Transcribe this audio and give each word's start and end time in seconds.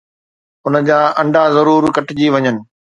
ان 0.67 0.73
جا 0.87 0.99
انڊا 1.21 1.43
ضرور 1.55 1.83
ڪٽجي 1.95 2.27
وڃن. 2.33 2.55